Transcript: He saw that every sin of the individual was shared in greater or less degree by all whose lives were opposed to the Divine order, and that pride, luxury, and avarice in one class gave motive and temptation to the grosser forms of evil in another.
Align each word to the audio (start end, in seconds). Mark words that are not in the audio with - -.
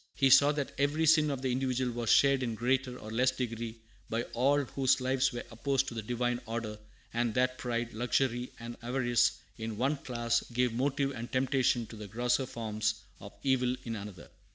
He 0.15 0.31
saw 0.31 0.51
that 0.53 0.73
every 0.79 1.05
sin 1.05 1.29
of 1.29 1.43
the 1.43 1.51
individual 1.51 1.91
was 1.91 2.09
shared 2.09 2.41
in 2.41 2.55
greater 2.55 2.97
or 2.97 3.11
less 3.11 3.29
degree 3.29 3.77
by 4.09 4.23
all 4.33 4.63
whose 4.63 4.99
lives 4.99 5.31
were 5.31 5.43
opposed 5.51 5.87
to 5.89 5.93
the 5.93 6.01
Divine 6.01 6.41
order, 6.47 6.79
and 7.13 7.35
that 7.35 7.59
pride, 7.59 7.93
luxury, 7.93 8.51
and 8.59 8.75
avarice 8.81 9.33
in 9.59 9.77
one 9.77 9.97
class 9.97 10.43
gave 10.51 10.73
motive 10.73 11.11
and 11.11 11.31
temptation 11.31 11.85
to 11.85 11.95
the 11.95 12.07
grosser 12.07 12.47
forms 12.47 12.95
of 13.19 13.31
evil 13.43 13.75
in 13.83 13.95
another. 13.95 14.31